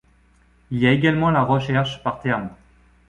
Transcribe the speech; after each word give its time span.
Il 0.71 0.79
y 0.79 0.87
a 0.87 0.91
également 0.93 1.29
la 1.29 1.43
recherche 1.43 2.01
par 2.01 2.19
termes. 2.21 2.49